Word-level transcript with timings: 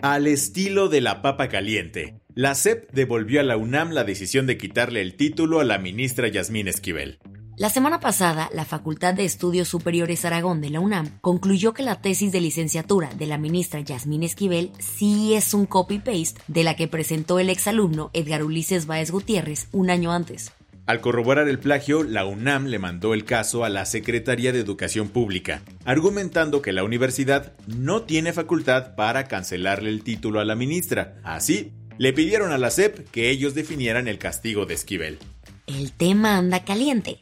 Al 0.02 0.28
estilo 0.28 0.88
de 0.88 1.02
la 1.02 1.22
papa 1.22 1.50
caliente, 1.50 2.22
la 2.34 2.56
SEP 2.56 2.90
devolvió 2.94 3.42
a 3.42 3.44
la 3.44 3.58
UNAM 3.58 3.92
la 3.92 4.06
decisión 4.06 4.48
de 4.48 4.58
quitarle 4.58 5.02
el 5.02 5.16
título 5.16 5.60
a 5.60 5.66
la 5.66 5.80
ministra 5.80 6.30
Yasmín 6.30 6.70
Esquivel. 6.70 7.20
La 7.60 7.70
semana 7.70 8.00
pasada, 8.00 8.50
la 8.54 8.64
Facultad 8.64 9.14
de 9.14 9.26
Estudios 9.26 9.68
Superiores 9.68 10.24
Aragón 10.24 10.62
de 10.62 10.70
la 10.70 10.80
UNAM 10.80 11.20
concluyó 11.20 11.74
que 11.74 11.84
la 11.84 12.00
tesis 12.00 12.32
de 12.32 12.40
licenciatura 12.40 13.10
de 13.16 13.28
la 13.28 13.38
ministra 13.38 13.82
Yasmín 13.82 14.24
Esquivel 14.24 14.72
sí 14.80 15.34
es 15.34 15.54
un 15.54 15.66
copy-paste 15.66 16.40
de 16.48 16.64
la 16.64 16.78
que 16.78 16.88
presentó 16.88 17.38
el 17.38 17.50
exalumno 17.50 18.12
Edgar 18.14 18.46
Ulises 18.46 18.86
Báez 18.86 19.12
Gutiérrez 19.12 19.68
un 19.74 19.90
año 19.90 20.14
antes. 20.14 20.54
Al 20.86 21.02
corroborar 21.02 21.50
el 21.50 21.60
plagio, 21.60 22.04
la 22.04 22.24
UNAM 22.24 22.68
le 22.68 22.80
mandó 22.80 23.14
el 23.14 23.26
caso 23.26 23.66
a 23.66 23.70
la 23.70 23.86
Secretaría 23.86 24.54
de 24.54 24.62
Educación 24.62 25.10
Pública, 25.10 25.62
argumentando 25.84 26.62
que 26.62 26.72
la 26.72 26.86
universidad 26.86 27.52
no 27.68 28.04
tiene 28.04 28.32
facultad 28.32 28.96
para 28.96 29.28
cancelarle 29.28 29.90
el 29.90 30.04
título 30.04 30.40
a 30.40 30.46
la 30.46 30.56
ministra. 30.56 31.18
Así, 31.26 31.74
le 31.98 32.14
pidieron 32.14 32.54
a 32.54 32.58
la 32.58 32.72
SEP 32.72 33.10
que 33.12 33.30
ellos 33.30 33.54
definieran 33.54 34.08
el 34.08 34.18
castigo 34.18 34.66
de 34.66 34.76
Esquivel. 34.76 35.20
El 35.68 35.92
tema 35.92 36.38
anda 36.38 36.64
caliente, 36.64 37.20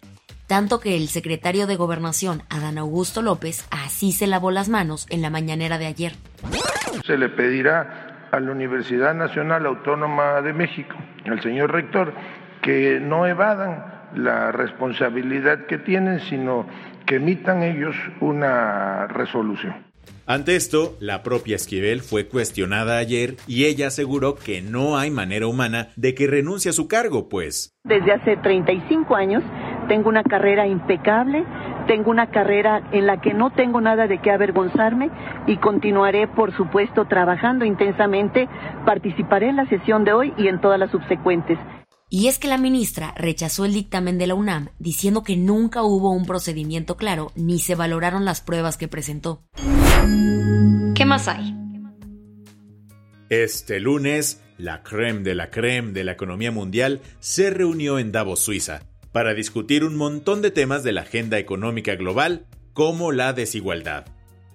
tanto 0.48 0.80
que 0.80 0.96
el 0.96 1.10
secretario 1.10 1.68
de 1.68 1.76
Gobernación, 1.76 2.42
Adán 2.50 2.78
Augusto 2.78 3.22
López, 3.22 3.68
así 3.70 4.12
se 4.12 4.28
lavó 4.28 4.50
las 4.50 4.70
manos 4.70 5.06
en 5.10 5.22
la 5.22 5.30
mañanera 5.30 5.78
de 5.78 5.86
ayer. 5.86 6.14
Se 7.06 7.18
le 7.18 7.30
pedirá 7.30 8.28
a 8.32 8.40
la 8.40 8.52
Universidad 8.52 9.14
Nacional 9.14 9.66
Autónoma 9.66 10.42
de 10.42 10.54
México, 10.54 10.96
al 11.26 11.42
señor 11.42 11.72
rector, 11.72 12.14
que 12.62 13.00
no 13.00 13.26
evadan 13.28 13.86
la 14.16 14.52
responsabilidad 14.52 15.66
que 15.66 15.78
tienen, 15.78 16.20
sino 16.22 16.66
que 17.06 17.16
emitan 17.16 17.64
ellos 17.64 17.96
una 18.22 19.08
resolución. 19.08 19.88
Ante 20.26 20.58
esto, 20.58 20.98
la 21.00 21.24
propia 21.24 21.56
Esquivel 21.56 22.02
fue 22.02 22.28
cuestionada 22.28 22.98
ayer 22.98 23.36
y 23.48 23.64
ella 23.64 23.88
aseguró 23.88 24.36
que 24.36 24.62
no 24.62 24.98
hay 24.98 25.10
manera 25.10 25.48
humana 25.48 25.88
de 25.96 26.16
que 26.16 26.28
renuncie 26.28 26.70
a 26.70 26.74
su 26.74 26.90
cargo, 26.90 27.30
pues. 27.30 27.74
Desde 27.86 28.12
hace 28.12 28.36
35 28.36 29.16
años 29.16 29.42
tengo 29.88 30.10
una 30.10 30.24
carrera 30.24 30.68
impecable, 30.68 31.46
tengo 31.88 32.12
una 32.12 32.30
carrera 32.30 32.88
en 32.92 33.08
la 33.08 33.22
que 33.22 33.34
no 33.34 33.52
tengo 33.52 33.82
nada 33.82 34.08
de 34.08 34.20
qué 34.22 34.32
avergonzarme 34.32 35.10
y 35.48 35.58
continuaré, 35.58 36.28
por 36.28 36.56
supuesto, 36.56 37.06
trabajando 37.06 37.66
intensamente. 37.66 38.48
Participaré 38.86 39.50
en 39.50 39.56
la 39.56 39.68
sesión 39.68 40.04
de 40.04 40.14
hoy 40.14 40.34
y 40.38 40.48
en 40.48 40.62
todas 40.62 40.80
las 40.80 40.92
subsecuentes. 40.92 41.58
Y 42.10 42.28
es 42.28 42.40
que 42.40 42.48
la 42.48 42.58
ministra 42.58 43.14
rechazó 43.18 43.66
el 43.66 43.74
dictamen 43.74 44.18
de 44.18 44.28
la 44.28 44.36
UNAM 44.36 44.70
diciendo 44.80 45.24
que 45.24 45.36
nunca 45.36 45.84
hubo 45.84 46.12
un 46.12 46.26
procedimiento 46.26 46.96
claro 46.96 47.32
ni 47.36 47.60
se 47.60 47.76
valoraron 47.76 48.24
las 48.24 48.40
pruebas 48.40 48.78
que 48.78 48.88
presentó. 48.88 49.42
¿Qué 50.96 51.06
más 51.06 51.28
hay? 51.28 51.54
Este 53.30 53.82
lunes, 53.82 54.42
la 54.58 54.84
creme 54.84 55.20
de 55.20 55.36
la 55.36 55.50
creme 55.50 55.92
de 55.92 56.06
la 56.06 56.14
economía 56.14 56.50
mundial 56.50 57.02
se 57.20 57.50
reunió 57.50 58.00
en 58.00 58.14
Davos, 58.14 58.40
Suiza, 58.40 58.84
para 59.18 59.34
discutir 59.34 59.84
un 59.84 59.96
montón 59.96 60.44
de 60.44 60.52
temas 60.52 60.84
de 60.84 60.92
la 60.92 61.02
agenda 61.02 61.40
económica 61.40 61.96
global, 61.96 62.46
como 62.74 63.12
la 63.12 63.34
desigualdad. 63.34 64.06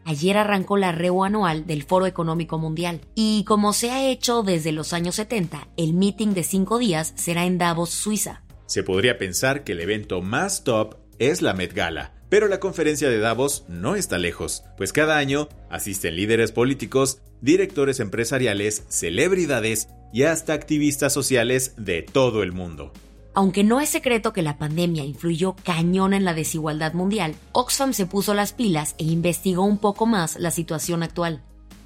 Ayer 0.05 0.37
arrancó 0.37 0.77
la 0.77 0.93
REU 0.93 1.25
anual 1.25 1.67
del 1.67 1.83
Foro 1.83 2.07
Económico 2.07 2.59
Mundial 2.59 3.01
y 3.17 3.43
como 3.43 3.73
se 3.73 3.91
ha 3.91 4.09
hecho 4.09 4.45
desde 4.45 4.71
los 4.71 4.93
años 4.93 5.17
70, 5.17 5.67
el 5.77 5.95
meeting 5.95 6.29
de 6.29 6.45
cinco 6.45 6.79
días 6.79 7.13
será 7.17 7.45
en 7.45 7.59
Davos, 7.59 7.91
Suiza. 7.91 8.45
Se 8.67 8.85
podría 8.85 9.19
pensar 9.19 9.65
que 9.65 9.73
el 9.73 9.81
evento 9.81 10.23
más 10.23 10.63
top 10.63 10.95
es 11.19 11.43
la 11.43 11.55
Met 11.55 11.75
Gala, 11.75 12.13
pero 12.29 12.47
la 12.47 12.61
conferencia 12.61 13.11
de 13.11 13.19
Davos 13.19 13.65
no 13.67 13.97
está 13.97 14.17
lejos, 14.17 14.63
pues 14.77 14.93
cada 14.93 15.17
año 15.17 15.49
asisten 15.71 16.15
líderes 16.15 16.53
políticos, 16.53 17.21
directores 17.41 17.99
empresariales, 17.99 18.85
celebridades 18.89 19.89
y 20.13 20.23
hasta 20.23 20.53
activistas 20.53 21.13
sociales 21.13 21.75
de 21.79 22.03
todo 22.03 22.45
el 22.45 22.53
mundo. 22.53 22.93
Aunque 23.35 23.65
no 23.65 23.81
es 23.81 23.89
secreto 23.89 24.33
que 24.35 24.43
la 24.43 24.59
pandemia 24.59 25.05
influyó 25.05 25.57
cañón 25.65 26.13
en 26.13 26.25
la 26.25 26.35
desigualdad 26.35 26.93
mundial, 26.93 27.35
Oxfam 27.53 27.95
se 27.95 28.05
puso 28.05 28.35
las 28.35 28.53
pilas 28.53 28.95
e 28.99 29.05
investigó 29.05 29.65
un 29.65 29.79
poco 29.79 30.05
más 30.05 30.39
la 30.39 30.51
situación 30.51 31.03
actual. 31.03 31.43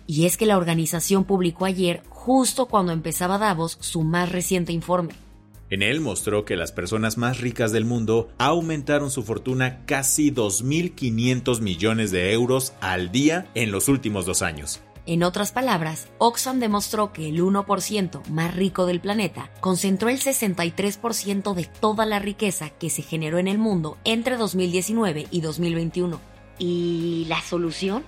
Y 0.08 0.26
es 0.26 0.36
que 0.36 0.46
la 0.46 0.56
organización 0.56 1.24
publicó 1.24 1.64
ayer, 1.64 2.02
justo 2.08 2.66
cuando 2.66 2.92
empezaba 2.92 3.38
Davos, 3.38 3.78
su 3.80 4.02
más 4.02 4.32
reciente 4.32 4.72
informe. 4.72 5.14
En 5.70 5.82
él 5.82 6.00
mostró 6.00 6.44
que 6.44 6.56
las 6.56 6.72
personas 6.72 7.16
más 7.16 7.40
ricas 7.40 7.72
del 7.72 7.84
mundo 7.84 8.28
aumentaron 8.38 9.10
su 9.10 9.22
fortuna 9.24 9.84
casi 9.84 10.32
2.500 10.32 11.60
millones 11.60 12.10
de 12.12 12.32
euros 12.32 12.72
al 12.80 13.10
día 13.10 13.50
en 13.54 13.72
los 13.72 13.88
últimos 13.88 14.26
dos 14.26 14.42
años. 14.42 14.80
En 15.08 15.22
otras 15.22 15.52
palabras, 15.52 16.08
Oxfam 16.18 16.58
demostró 16.58 17.12
que 17.12 17.28
el 17.28 17.40
1% 17.40 18.26
más 18.26 18.56
rico 18.56 18.86
del 18.86 19.00
planeta 19.00 19.52
concentró 19.60 20.08
el 20.08 20.18
63% 20.18 21.54
de 21.54 21.64
toda 21.64 22.04
la 22.06 22.18
riqueza 22.18 22.70
que 22.70 22.90
se 22.90 23.02
generó 23.02 23.38
en 23.38 23.46
el 23.46 23.56
mundo 23.56 23.98
entre 24.02 24.36
2019 24.36 25.28
y 25.30 25.40
2021. 25.42 26.20
¿Y 26.58 27.26
la 27.28 27.40
solución? 27.40 28.04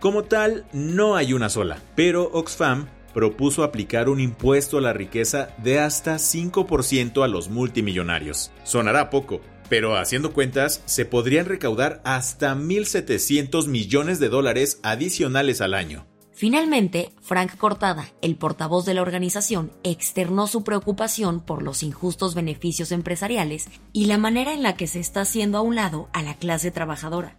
Como 0.00 0.24
tal, 0.24 0.64
no 0.72 1.16
hay 1.16 1.34
una 1.34 1.50
sola, 1.50 1.82
pero 1.94 2.30
Oxfam 2.32 2.88
propuso 3.12 3.62
aplicar 3.62 4.08
un 4.08 4.18
impuesto 4.18 4.78
a 4.78 4.80
la 4.80 4.94
riqueza 4.94 5.54
de 5.58 5.80
hasta 5.80 6.14
5% 6.14 7.22
a 7.22 7.28
los 7.28 7.50
multimillonarios. 7.50 8.52
Sonará 8.64 9.10
poco, 9.10 9.42
pero 9.68 9.96
haciendo 9.96 10.32
cuentas, 10.32 10.82
se 10.86 11.04
podrían 11.04 11.44
recaudar 11.44 12.00
hasta 12.04 12.54
1.700 12.54 13.68
millones 13.68 14.18
de 14.18 14.30
dólares 14.30 14.80
adicionales 14.82 15.60
al 15.60 15.74
año. 15.74 16.11
Finalmente, 16.42 17.10
Frank 17.20 17.56
Cortada, 17.56 18.06
el 18.20 18.34
portavoz 18.34 18.84
de 18.84 18.94
la 18.94 19.02
organización, 19.02 19.70
externó 19.84 20.48
su 20.48 20.64
preocupación 20.64 21.40
por 21.40 21.62
los 21.62 21.84
injustos 21.84 22.34
beneficios 22.34 22.90
empresariales 22.90 23.70
y 23.92 24.06
la 24.06 24.18
manera 24.18 24.52
en 24.52 24.64
la 24.64 24.74
que 24.74 24.88
se 24.88 24.98
está 24.98 25.20
haciendo 25.20 25.58
a 25.58 25.60
un 25.60 25.76
lado 25.76 26.08
a 26.12 26.20
la 26.20 26.34
clase 26.34 26.72
trabajadora. 26.72 27.36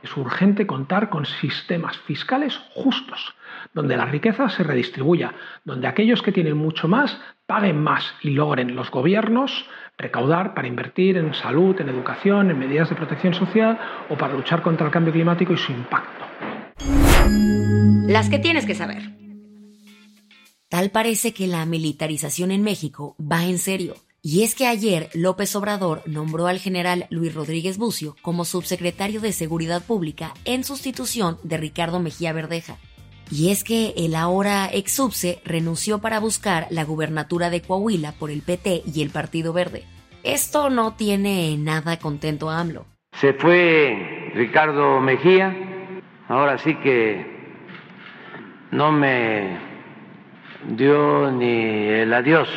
Es 0.00 0.16
urgente 0.16 0.64
contar 0.64 1.10
con 1.10 1.26
sistemas 1.26 1.96
fiscales 2.06 2.56
justos, 2.76 3.34
donde 3.72 3.96
la 3.96 4.04
riqueza 4.04 4.48
se 4.48 4.62
redistribuya, 4.62 5.34
donde 5.64 5.88
aquellos 5.88 6.22
que 6.22 6.30
tienen 6.30 6.56
mucho 6.56 6.86
más 6.86 7.18
paguen 7.46 7.82
más 7.82 8.14
y 8.22 8.30
logren 8.30 8.76
los 8.76 8.92
gobiernos 8.92 9.66
recaudar 9.98 10.54
para 10.54 10.68
invertir 10.68 11.16
en 11.16 11.34
salud, 11.34 11.80
en 11.80 11.88
educación, 11.88 12.52
en 12.52 12.60
medidas 12.60 12.90
de 12.90 12.94
protección 12.94 13.34
social 13.34 13.76
o 14.08 14.16
para 14.16 14.34
luchar 14.34 14.62
contra 14.62 14.86
el 14.86 14.92
cambio 14.92 15.12
climático 15.12 15.52
y 15.52 15.56
su 15.56 15.72
impacto. 15.72 16.24
Las 18.06 18.28
que 18.28 18.38
tienes 18.38 18.66
que 18.66 18.74
saber. 18.74 19.02
Tal 20.68 20.90
parece 20.90 21.32
que 21.32 21.46
la 21.46 21.64
militarización 21.64 22.50
en 22.50 22.62
México 22.62 23.16
va 23.18 23.44
en 23.44 23.56
serio. 23.56 23.94
Y 24.20 24.42
es 24.42 24.54
que 24.54 24.66
ayer 24.66 25.08
López 25.14 25.56
Obrador 25.56 26.02
nombró 26.04 26.46
al 26.46 26.58
general 26.58 27.06
Luis 27.08 27.34
Rodríguez 27.34 27.78
Bucio 27.78 28.14
como 28.20 28.44
subsecretario 28.44 29.22
de 29.22 29.32
Seguridad 29.32 29.82
Pública 29.82 30.34
en 30.44 30.64
sustitución 30.64 31.38
de 31.44 31.56
Ricardo 31.56 31.98
Mejía 31.98 32.34
Verdeja. 32.34 32.76
Y 33.30 33.50
es 33.50 33.64
que 33.64 33.94
el 33.96 34.14
ahora 34.16 34.68
ex 34.70 34.92
subse 34.92 35.40
renunció 35.46 36.00
para 36.00 36.20
buscar 36.20 36.66
la 36.68 36.84
gubernatura 36.84 37.48
de 37.48 37.62
Coahuila 37.62 38.12
por 38.12 38.30
el 38.30 38.42
PT 38.42 38.82
y 38.94 39.00
el 39.00 39.08
Partido 39.10 39.54
Verde. 39.54 39.84
Esto 40.22 40.68
no 40.68 40.94
tiene 40.94 41.56
nada 41.56 41.98
contento 41.98 42.50
a 42.50 42.60
AMLO. 42.60 42.84
Se 43.18 43.32
fue 43.32 44.30
Ricardo 44.34 45.00
Mejía, 45.00 45.56
ahora 46.28 46.58
sí 46.58 46.74
que 46.82 47.33
no 48.74 48.90
me 48.90 49.56
dio 50.76 51.30
ni 51.30 51.52
el 52.02 52.12
adiós 52.12 52.48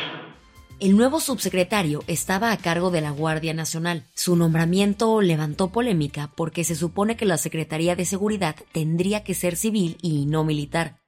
el 0.80 0.96
nuevo 0.96 1.18
subsecretario 1.18 2.04
estaba 2.06 2.52
a 2.52 2.56
cargo 2.56 2.92
de 2.92 3.00
la 3.00 3.10
Guardia 3.10 3.52
Nacional. 3.52 4.04
Su 4.14 4.36
nombramiento 4.36 5.20
levantó 5.20 5.72
polémica 5.72 6.30
porque 6.36 6.62
se 6.62 6.76
supone 6.76 7.16
que 7.16 7.24
la 7.24 7.36
Secretaría 7.36 7.96
de 7.96 8.04
Seguridad 8.04 8.54
tendría 8.70 9.24
que 9.24 9.34
ser 9.34 9.56
civil 9.56 9.96
y 10.02 10.26
no 10.26 10.44
militar. 10.44 11.00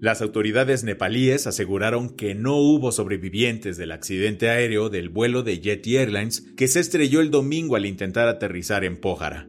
Las 0.00 0.20
autoridades 0.20 0.84
nepalíes 0.84 1.46
aseguraron 1.46 2.14
que 2.14 2.34
no 2.34 2.56
hubo 2.56 2.92
sobrevivientes 2.92 3.78
del 3.78 3.90
accidente 3.90 4.50
aéreo 4.50 4.90
del 4.90 5.08
vuelo 5.08 5.42
de 5.42 5.60
Yeti 5.60 5.96
Airlines 5.96 6.42
que 6.58 6.68
se 6.68 6.80
estrelló 6.80 7.22
el 7.22 7.30
domingo 7.30 7.76
al 7.76 7.86
intentar 7.86 8.28
aterrizar 8.28 8.84
en 8.84 9.00
Pójara. 9.00 9.48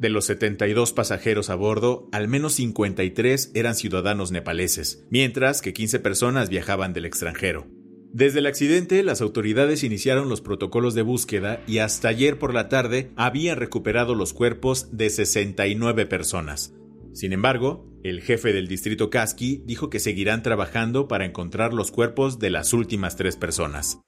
De 0.00 0.08
los 0.08 0.24
72 0.24 0.94
pasajeros 0.94 1.50
a 1.50 1.56
bordo, 1.56 2.08
al 2.10 2.26
menos 2.26 2.54
53 2.54 3.50
eran 3.52 3.74
ciudadanos 3.74 4.32
nepaleses, 4.32 5.04
mientras 5.10 5.60
que 5.60 5.74
15 5.74 6.00
personas 6.00 6.48
viajaban 6.48 6.94
del 6.94 7.04
extranjero. 7.04 7.66
Desde 8.10 8.38
el 8.38 8.46
accidente, 8.46 9.02
las 9.02 9.20
autoridades 9.20 9.84
iniciaron 9.84 10.30
los 10.30 10.40
protocolos 10.40 10.94
de 10.94 11.02
búsqueda 11.02 11.62
y 11.66 11.78
hasta 11.80 12.08
ayer 12.08 12.38
por 12.38 12.54
la 12.54 12.70
tarde 12.70 13.10
habían 13.14 13.58
recuperado 13.58 14.14
los 14.14 14.32
cuerpos 14.32 14.88
de 14.96 15.10
69 15.10 16.06
personas. 16.06 16.72
Sin 17.12 17.34
embargo, 17.34 17.86
el 18.02 18.22
jefe 18.22 18.54
del 18.54 18.68
distrito 18.68 19.10
Kasky 19.10 19.62
dijo 19.66 19.90
que 19.90 20.00
seguirán 20.00 20.42
trabajando 20.42 21.08
para 21.08 21.26
encontrar 21.26 21.74
los 21.74 21.90
cuerpos 21.90 22.38
de 22.38 22.48
las 22.48 22.72
últimas 22.72 23.16
tres 23.16 23.36
personas. 23.36 24.00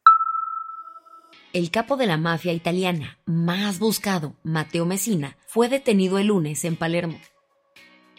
El 1.52 1.70
capo 1.70 1.98
de 1.98 2.06
la 2.06 2.16
mafia 2.16 2.54
italiana 2.54 3.18
más 3.26 3.78
buscado, 3.78 4.34
Matteo 4.42 4.86
Messina, 4.86 5.36
fue 5.46 5.68
detenido 5.68 6.18
el 6.18 6.28
lunes 6.28 6.64
en 6.64 6.76
Palermo. 6.76 7.20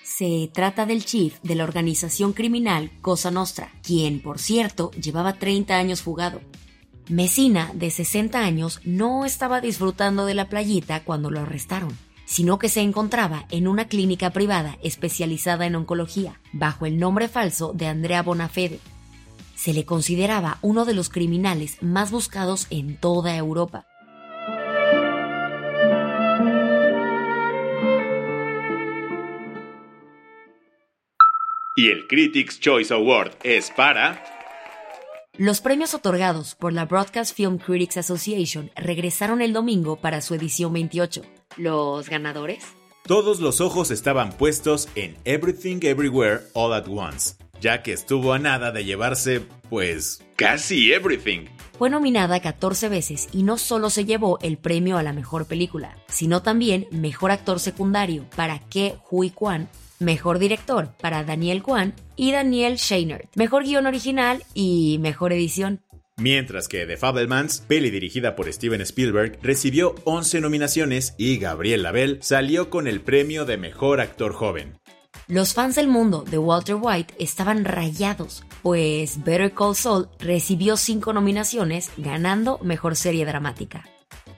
Se 0.03 0.51
trata 0.53 0.85
del 0.85 1.03
chief 1.03 1.39
de 1.41 1.55
la 1.55 1.63
organización 1.63 2.33
criminal 2.33 2.91
Cosa 3.01 3.31
Nostra, 3.31 3.71
quien, 3.81 4.21
por 4.21 4.37
cierto, 4.37 4.91
llevaba 4.91 5.39
30 5.39 5.75
años 5.75 6.03
fugado. 6.03 6.41
Messina, 7.09 7.71
de 7.73 7.89
60 7.89 8.39
años, 8.39 8.81
no 8.83 9.25
estaba 9.25 9.61
disfrutando 9.61 10.27
de 10.27 10.35
la 10.35 10.47
playita 10.47 11.03
cuando 11.03 11.31
lo 11.31 11.39
arrestaron, 11.39 11.97
sino 12.25 12.59
que 12.59 12.69
se 12.69 12.81
encontraba 12.81 13.47
en 13.49 13.67
una 13.67 13.87
clínica 13.87 14.29
privada 14.29 14.77
especializada 14.83 15.65
en 15.65 15.75
oncología, 15.75 16.39
bajo 16.51 16.85
el 16.85 16.99
nombre 16.99 17.27
falso 17.27 17.73
de 17.73 17.87
Andrea 17.87 18.21
Bonafede. 18.21 18.79
Se 19.63 19.73
le 19.73 19.85
consideraba 19.85 20.57
uno 20.61 20.83
de 20.83 20.93
los 20.93 21.07
criminales 21.07 21.77
más 21.81 22.11
buscados 22.11 22.67
en 22.69 22.97
toda 22.97 23.37
Europa. 23.37 23.87
Y 31.77 31.91
el 31.91 32.07
Critics 32.09 32.59
Choice 32.59 32.93
Award 32.93 33.37
es 33.43 33.71
para... 33.71 34.21
Los 35.37 35.61
premios 35.61 35.93
otorgados 35.93 36.55
por 36.55 36.73
la 36.73 36.83
Broadcast 36.83 37.33
Film 37.33 37.57
Critics 37.57 37.95
Association 37.95 38.69
regresaron 38.75 39.41
el 39.41 39.53
domingo 39.53 39.95
para 39.95 40.19
su 40.19 40.33
edición 40.33 40.73
28. 40.73 41.21
¿Los 41.55 42.09
ganadores? 42.09 42.65
Todos 43.05 43.39
los 43.39 43.59
ojos 43.59 43.91
estaban 43.91 44.33
puestos 44.33 44.87
en 44.95 45.15
Everything 45.23 45.79
Everywhere 45.83 46.41
All 46.53 46.73
at 46.73 46.87
Once, 46.87 47.35
ya 47.63 47.81
que 47.81 47.93
estuvo 47.93 48.33
a 48.33 48.39
nada 48.39 48.71
de 48.71 48.83
llevarse, 48.83 49.41
pues, 49.69 50.21
casi 50.35 50.91
everything. 50.91 51.45
Fue 51.77 51.89
nominada 51.89 52.41
14 52.41 52.89
veces 52.89 53.29
y 53.31 53.43
no 53.43 53.57
solo 53.57 53.89
se 53.89 54.05
llevó 54.05 54.37
el 54.41 54.57
premio 54.57 54.97
a 54.97 55.03
la 55.03 55.13
mejor 55.13 55.47
película, 55.47 55.97
sino 56.07 56.43
también 56.43 56.85
mejor 56.91 57.31
actor 57.31 57.59
secundario 57.59 58.25
para 58.35 58.59
Ke 58.59 58.97
Hui 59.09 59.31
Kwan 59.31 59.69
Mejor 59.99 60.37
Director 60.39 60.89
para 60.99 61.23
Daniel 61.23 61.63
Kwan 61.63 61.93
y 62.15 62.31
Daniel 62.31 62.77
Scheinert. 62.77 63.29
Mejor 63.35 63.63
Guión 63.63 63.85
Original 63.85 64.43
y 64.53 64.97
Mejor 64.99 65.31
Edición. 65.31 65.79
Mientras 66.17 66.67
que 66.67 66.85
The 66.85 66.97
Fablemans, 66.97 67.61
peli 67.67 67.89
dirigida 67.89 68.35
por 68.35 68.51
Steven 68.51 68.81
Spielberg, 68.81 69.39
recibió 69.41 69.95
11 70.03 70.41
nominaciones 70.41 71.15
y 71.17 71.37
Gabriel 71.37 71.83
Labelle 71.83 72.19
salió 72.21 72.69
con 72.69 72.87
el 72.87 73.01
premio 73.01 73.45
de 73.45 73.57
Mejor 73.57 73.99
Actor 73.99 74.33
Joven. 74.33 74.77
Los 75.27 75.53
fans 75.53 75.75
del 75.75 75.87
mundo 75.87 76.23
de 76.29 76.37
Walter 76.37 76.75
White 76.79 77.15
estaban 77.17 77.65
rayados, 77.65 78.43
pues 78.61 79.23
Better 79.23 79.53
Call 79.53 79.75
Saul 79.75 80.09
recibió 80.19 80.77
5 80.77 81.13
nominaciones, 81.13 81.91
ganando 81.97 82.59
Mejor 82.61 82.95
Serie 82.95 83.25
Dramática. 83.25 83.85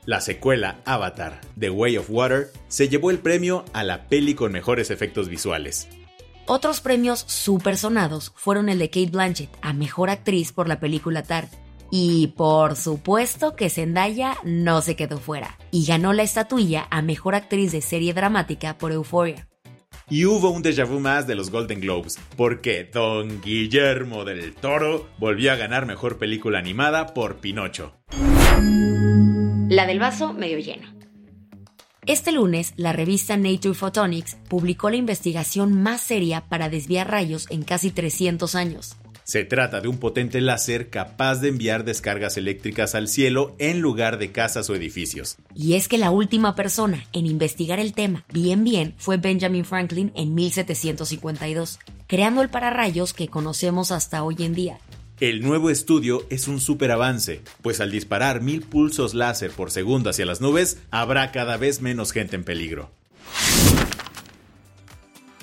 La 0.06 0.22
secuela 0.22 0.82
Avatar, 0.86 1.42
The 1.60 1.72
Way 1.72 1.98
of 1.98 2.10
Water, 2.10 2.52
se 2.68 2.88
llevó 2.88 3.10
el 3.10 3.18
premio 3.18 3.66
a 3.74 3.84
la 3.84 4.08
peli 4.08 4.36
con 4.36 4.52
mejores 4.52 4.92
efectos 4.92 5.30
visuales. 5.30 5.88
Otros 6.46 6.80
premios 6.80 7.26
super 7.28 7.76
sonados 7.76 8.32
fueron 8.36 8.70
el 8.70 8.78
de 8.78 8.90
Kate 8.90 9.10
Blanchett 9.10 9.50
a 9.64 9.74
Mejor 9.74 10.12
Actriz 10.12 10.52
por 10.52 10.68
la 10.68 10.80
película 10.80 11.24
Tar. 11.24 11.50
Y 11.90 12.28
por 12.38 12.76
supuesto 12.76 13.56
que 13.56 13.72
Zendaya 13.72 14.38
no 14.44 14.82
se 14.82 14.96
quedó 14.96 15.18
fuera 15.18 15.58
y 15.72 15.86
ganó 15.86 16.14
la 16.14 16.22
estatuilla 16.22 16.88
a 16.92 17.02
Mejor 17.02 17.34
Actriz 17.34 17.72
de 17.72 17.82
Serie 17.82 18.14
Dramática 18.14 18.78
por 18.78 18.92
Euphoria. 18.92 19.48
Y 20.10 20.26
hubo 20.26 20.50
un 20.50 20.62
déjà 20.62 20.86
vu 20.86 21.00
más 21.00 21.26
de 21.28 21.36
los 21.36 21.50
Golden 21.50 21.82
Globes, 21.82 22.20
porque 22.38 22.84
Don 22.84 23.42
Guillermo 23.42 24.24
del 24.24 24.54
Toro 24.54 25.08
volvió 25.18 25.52
a 25.52 25.56
ganar 25.56 25.86
Mejor 25.86 26.18
Película 26.18 26.60
Animada 26.60 27.14
por 27.14 27.38
Pinocho 27.38 27.94
la 29.70 29.86
del 29.86 30.00
vaso 30.00 30.34
medio 30.34 30.60
lleno. 30.60 30.88
Este 32.06 32.32
lunes, 32.32 32.74
la 32.78 32.94
revista 32.94 33.36
Nature 33.36 33.74
Photonics 33.74 34.36
publicó 34.48 34.90
la 34.90 34.96
investigación 34.96 35.82
más 35.82 36.02
seria 36.02 36.42
para 36.48 36.70
desviar 36.70 37.10
rayos 37.10 37.48
en 37.50 37.64
casi 37.64 37.90
300 37.90 38.54
años. 38.54 38.96
Se 39.26 39.44
trata 39.44 39.82
de 39.82 39.88
un 39.88 39.98
potente 39.98 40.40
láser 40.40 40.92
capaz 40.92 41.42
de 41.42 41.48
enviar 41.48 41.84
descargas 41.84 42.38
eléctricas 42.38 42.94
al 42.94 43.08
cielo 43.08 43.56
en 43.58 43.82
lugar 43.82 44.20
de 44.20 44.32
casas 44.32 44.70
o 44.70 44.76
edificios. 44.76 45.38
Y 45.56 45.74
es 45.74 45.88
que 45.88 45.98
la 45.98 46.12
última 46.12 46.54
persona 46.54 47.04
en 47.12 47.26
investigar 47.26 47.80
el 47.80 47.94
tema 47.94 48.24
bien 48.32 48.64
bien 48.64 48.94
fue 48.98 49.18
Benjamin 49.18 49.66
Franklin 49.66 50.12
en 50.14 50.36
1752, 50.36 51.80
creando 52.06 52.44
el 52.44 52.50
pararrayos 52.50 53.14
que 53.14 53.28
conocemos 53.28 53.92
hasta 53.92 54.24
hoy 54.24 54.36
en 54.42 54.54
día. 54.54 54.78
El 55.20 55.42
nuevo 55.42 55.72
estudio 55.72 56.28
es 56.30 56.48
un 56.48 56.60
super 56.60 56.92
avance, 56.92 57.42
pues 57.64 57.82
al 57.82 57.90
disparar 57.90 58.44
mil 58.44 58.62
pulsos 58.62 59.16
láser 59.16 59.50
por 59.50 59.72
segundo 59.72 60.12
hacia 60.12 60.28
las 60.28 60.40
nubes, 60.40 60.78
habrá 60.92 61.32
cada 61.32 61.58
vez 61.58 61.82
menos 61.82 62.12
gente 62.12 62.36
en 62.36 62.44
peligro. 62.44 62.92